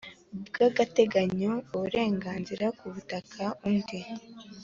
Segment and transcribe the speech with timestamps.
[0.47, 3.99] bw agateganyo uburenganzira ku butaka undi